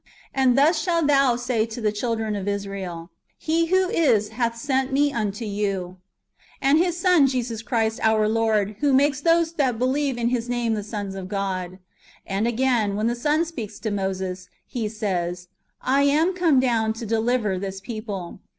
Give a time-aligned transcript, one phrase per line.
[0.33, 4.91] And thus shalt thou say to the children of Israel: He who is, hath sent
[4.91, 5.81] me unto you;"
[6.39, 10.73] ^ and His Son Jesus Christ our Lord, who makes those that believe in His name
[10.73, 11.77] the sons of God.
[12.25, 15.49] And again, when the Son speaks to Moses, He says,"
[15.83, 18.39] I am come down to deliver this people."